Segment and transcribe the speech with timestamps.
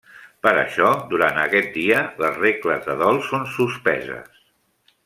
[0.45, 4.43] Per això, durant aquest dia, les regles de dol són suspeses.